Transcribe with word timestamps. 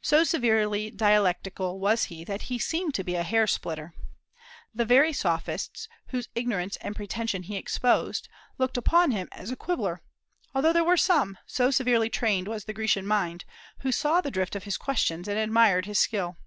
So 0.00 0.24
severely 0.24 0.90
dialectical 0.90 1.78
was 1.78 2.04
he 2.04 2.24
that 2.24 2.42
he 2.48 2.58
seemed 2.58 2.94
to 2.94 3.04
be 3.04 3.14
a 3.14 3.22
hair 3.22 3.46
splitter. 3.46 3.92
The 4.74 4.86
very 4.86 5.12
Sophists, 5.12 5.86
whose 6.06 6.30
ignorance 6.34 6.76
and 6.78 6.96
pretension 6.96 7.42
he 7.42 7.58
exposed, 7.58 8.26
looked 8.56 8.78
upon 8.78 9.10
him 9.10 9.28
as 9.32 9.50
a 9.50 9.54
quibbler; 9.56 10.00
although 10.54 10.72
there 10.72 10.82
were 10.82 10.96
some 10.96 11.36
so 11.44 11.70
severely 11.70 12.08
trained 12.08 12.48
was 12.48 12.64
the 12.64 12.72
Grecian 12.72 13.06
mind 13.06 13.44
who 13.80 13.92
saw 13.92 14.22
the 14.22 14.30
drift 14.30 14.56
of 14.56 14.64
his 14.64 14.78
questions, 14.78 15.28
and 15.28 15.38
admired 15.38 15.84
his 15.84 15.98
skill. 15.98 16.38